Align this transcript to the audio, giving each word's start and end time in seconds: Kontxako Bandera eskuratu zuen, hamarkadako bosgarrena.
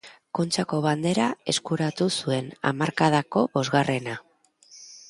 Kontxako 0.37 0.79
Bandera 0.85 1.27
eskuratu 1.53 2.09
zuen, 2.17 2.51
hamarkadako 2.71 3.47
bosgarrena. 3.61 4.19